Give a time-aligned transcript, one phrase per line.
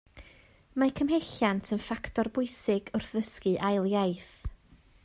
[0.83, 4.35] Mae cymhelliant yn ffactor bwysig wrth ddysgu ail iaith